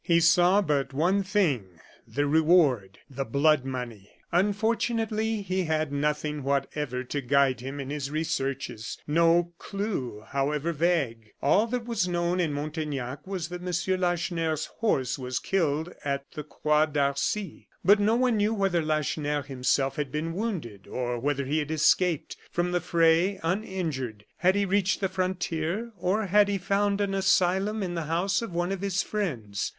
He 0.03 0.19
saw 0.19 0.63
but 0.63 0.93
one 0.93 1.21
thing 1.21 1.79
the 2.07 2.25
reward 2.25 2.97
the 3.07 3.23
blood 3.23 3.63
money. 3.65 4.09
Unfortunately, 4.31 5.43
he 5.43 5.65
had 5.65 5.91
nothing 5.93 6.41
whatever 6.41 7.03
to 7.03 7.21
guide 7.21 7.59
him 7.61 7.79
in 7.79 7.91
his 7.91 8.09
researches; 8.09 8.97
no 9.05 9.53
clew, 9.59 10.23
however 10.29 10.71
vague. 10.73 11.33
All 11.39 11.67
that 11.67 11.85
was 11.85 12.07
known 12.07 12.39
in 12.39 12.51
Montaignac 12.51 13.27
was 13.27 13.49
that 13.49 13.61
M. 13.61 13.99
Lacheneur's 14.01 14.65
horse 14.77 15.19
was 15.19 15.37
killed 15.37 15.93
at 16.03 16.25
the 16.31 16.45
Croix 16.45 16.87
d'Arcy. 16.87 17.67
But 17.85 17.99
no 17.99 18.15
one 18.15 18.37
knew 18.37 18.55
whether 18.55 18.81
Lacheneur 18.81 19.43
himself 19.43 19.97
had 19.97 20.11
been 20.11 20.33
wounded, 20.33 20.87
or 20.87 21.19
whether 21.19 21.45
he 21.45 21.59
had 21.59 21.69
escaped 21.69 22.37
from 22.49 22.71
the 22.71 22.81
fray 22.81 23.39
uninjured. 23.43 24.25
Had 24.37 24.55
he 24.55 24.65
reached 24.65 24.99
the 24.99 25.09
frontier? 25.09 25.91
or 25.95 26.25
had 26.25 26.47
he 26.47 26.57
found 26.57 27.01
an 27.01 27.13
asylum 27.13 27.83
in 27.83 27.93
the 27.93 28.05
house 28.05 28.41
of 28.41 28.51
one 28.51 28.71
of 28.71 28.81
his 28.81 29.03
friends? 29.03 29.69